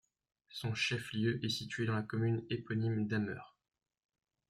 [0.49, 3.55] Son chef-lieu est situé dans la commune éponyme d'Ameur.